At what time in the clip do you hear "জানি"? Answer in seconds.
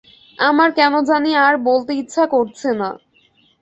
1.09-1.31